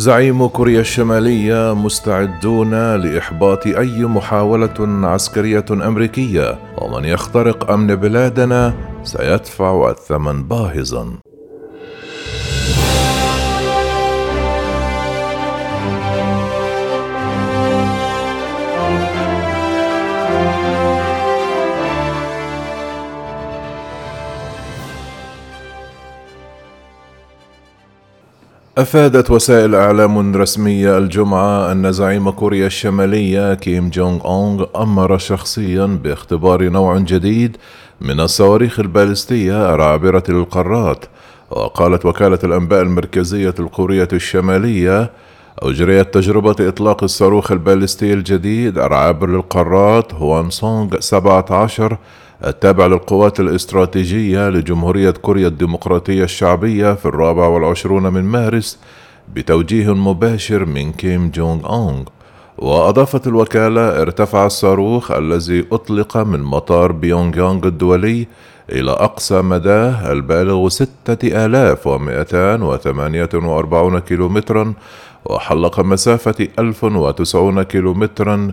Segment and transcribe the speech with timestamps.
[0.00, 8.74] زعيم كوريا الشمالية مستعدون لإحباط أي محاولة عسكرية أمريكية ومن يخترق أمن بلادنا
[9.04, 11.06] سيدفع الثمن باهظا.
[28.80, 36.68] أفادت وسائل إعلام رسمية الجمعة أن زعيم كوريا الشمالية كيم جونغ أونغ أمر شخصيا باختبار
[36.68, 37.56] نوع جديد
[38.00, 41.04] من الصواريخ البالستية العابرة للقارات.
[41.50, 45.10] وقالت وكالة الأنباء المركزية الكورية الشمالية
[45.58, 51.96] أجريت تجربة إطلاق الصاروخ البالستي الجديد العابر للقارات هوان سونغ 17
[52.46, 58.78] التابع للقوات الاستراتيجية لجمهورية كوريا الديمقراطية الشعبية في الرابع والعشرون من مارس
[59.34, 62.02] بتوجيه مباشر من كيم جونغ أونغ.
[62.58, 68.26] وأضافت الوكالة ارتفع الصاروخ الذي أطلق من مطار بيونغ يونغ الدولي
[68.72, 74.74] إلى أقصى مداه البالغ ستة آلاف ومائتان وثمانية وأربعون كيلومترا
[75.24, 78.52] وحلق مسافة ألف وتسعون كيلومترا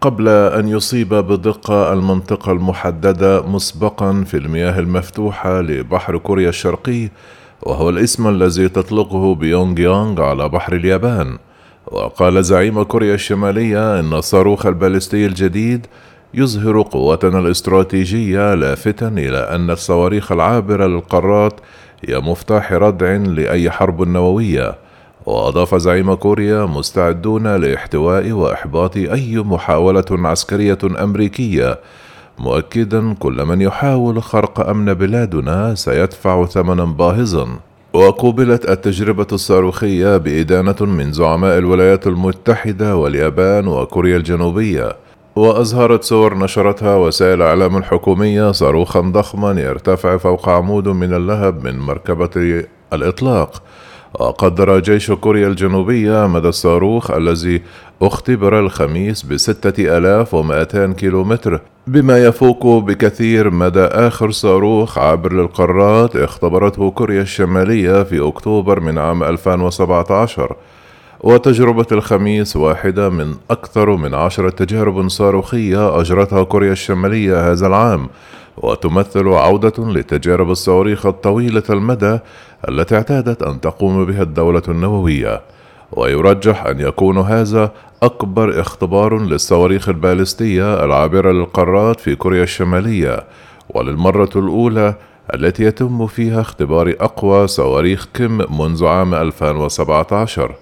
[0.00, 7.08] قبل أن يصيب بدقة المنطقة المحددة مسبقا في المياه المفتوحة لبحر كوريا الشرقي
[7.62, 11.38] وهو الاسم الذي تطلقه بيونغ يونغ على بحر اليابان.
[11.86, 15.86] وقال زعيم كوريا الشمالية إن الصاروخ البالستي الجديد
[16.34, 21.60] يظهر قوتنا الاستراتيجية لافتا إلى أن الصواريخ العابرة للقارات
[22.08, 24.87] هي مفتاح ردع لأي حرب نووية.
[25.28, 31.78] وأضاف زعيم كوريا مستعدون لاحتواء وإحباط أي محاولة عسكرية أمريكية.
[32.38, 37.48] مؤكدا كل من يحاول خرق أمن بلادنا سيدفع ثمنا باهظا.
[37.92, 44.96] وقوبلت التجربة الصاروخية بإدانة من زعماء الولايات المتحدة واليابان وكوريا الجنوبية.
[45.36, 52.64] وأظهرت صور نشرتها وسائل الإعلام الحكومية صاروخا ضخما يرتفع فوق عمود من اللهب من مركبة
[52.92, 53.62] الإطلاق.
[54.14, 57.62] وقدر جيش كوريا الجنوبية مدى الصاروخ الذي
[58.02, 66.90] اختبر الخميس بستة آلاف ومائتان كيلومتر بما يفوق بكثير مدى آخر صاروخ عابر للقارات اختبرته
[66.90, 70.56] كوريا الشمالية في أكتوبر من عام 2017
[71.20, 78.08] وتجربة الخميس واحدة من أكثر من عشرة تجارب صاروخية أجرتها كوريا الشمالية هذا العام.
[78.62, 82.18] وتمثل عودة لتجارب الصواريخ الطويلة المدى
[82.68, 85.40] التي اعتادت أن تقوم بها الدولة النووية.
[85.92, 93.24] ويرجح أن يكون هذا أكبر اختبار للصواريخ البالستية العابرة للقارات في كوريا الشمالية
[93.70, 94.94] وللمرة الأولى
[95.34, 100.54] التي يتم فيها اختبار أقوى صواريخ كيم منذ عام 2017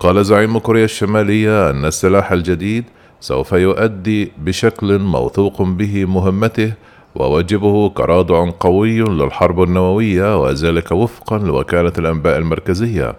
[0.00, 2.84] قال زعيم كوريا الشمالية أن السلاح الجديد
[3.20, 6.72] سوف يؤدي بشكل موثوق به مهمته
[7.16, 13.14] وواجبه كرادع قوي للحرب النووية وذلك وفقا لوكالة الأنباء المركزية.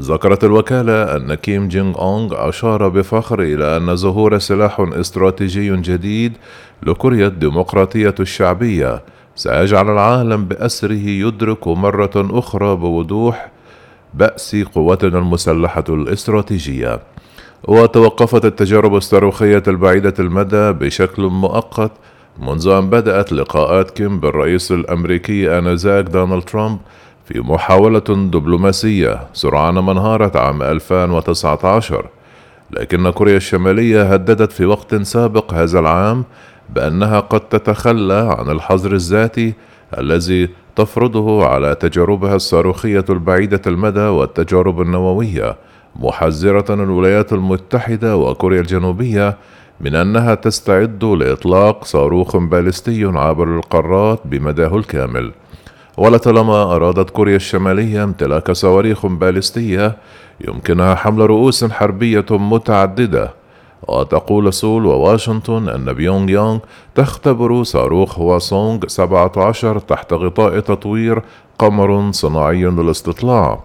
[0.00, 6.32] ذكرت الوكالة أن كيم جينغ أونغ أشار بفخر إلى أن ظهور سلاح استراتيجي جديد
[6.82, 9.02] لكوريا الديمقراطية الشعبية.
[9.36, 13.50] سيجعل العالم بأسره يدرك مرة أخرى بوضوح
[14.14, 17.00] بأس قوتنا المسلحة الاستراتيجية.
[17.68, 21.92] وتوقفت التجارب الصاروخية البعيدة المدى بشكل مؤقت
[22.38, 26.78] منذ أن بدأت لقاءات كيم بالرئيس الأمريكي آنذاك دونالد ترامب
[27.24, 32.08] في محاولة دبلوماسية سرعان ما انهارت عام 2019
[32.70, 36.24] لكن كوريا الشمالية هددت في وقت سابق هذا العام
[36.70, 39.54] بأنها قد تتخلى عن الحظر الذاتي
[39.98, 45.56] الذي تفرضه على تجاربها الصاروخية البعيدة المدى والتجارب النووية
[45.96, 49.36] محذرة الولايات المتحدة وكوريا الجنوبية
[49.80, 55.32] من أنها تستعد لإطلاق صاروخ باليستي عابر القارات بمداه الكامل.
[55.96, 59.96] ولطالما أرادت كوريا الشمالية امتلاك صواريخ باليستية
[60.48, 63.30] يمكنها حمل رؤوس حربية متعددة.
[63.88, 66.58] وتقول سول وواشنطن أن بيونغ يونغ
[66.94, 71.22] تختبر صاروخ هواسونغ 17 تحت غطاء تطوير
[71.58, 73.60] قمر صناعي للاستطلاع.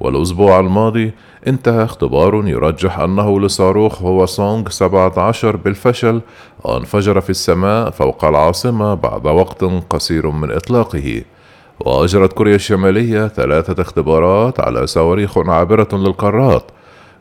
[0.00, 1.12] والأسبوع الماضي
[1.46, 6.20] انتهى اختبار يرجح أنه لصاروخ هو سونغ 17 بالفشل
[6.64, 11.22] وانفجر في السماء فوق العاصمة بعد وقت قصير من إطلاقه.
[11.80, 16.70] وأجرت كوريا الشمالية ثلاثة اختبارات على صواريخ عابرة للقارات.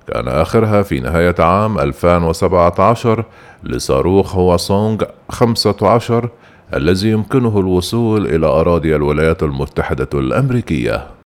[0.08, 3.24] كان آخرها في نهاية عام 2017
[3.64, 6.30] لصاروخ هو سونغ 15
[6.74, 11.19] الذي يمكنه الوصول إلى أراضي الولايات المتحدة الأمريكية.